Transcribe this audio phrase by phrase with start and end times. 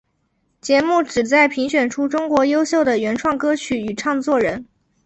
[0.61, 4.65] 节目旨在评选出中国优秀的原创歌曲与唱作人。